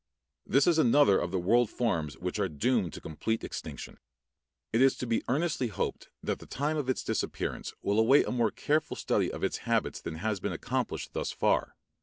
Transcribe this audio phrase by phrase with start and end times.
[0.47, 3.99] This is another of the world forms which are doomed to complete extinction.
[4.73, 8.31] It is to be earnestly hoped that the time of its disappearance will await a
[8.31, 11.75] more careful study of its habits than has been accomplished thus far.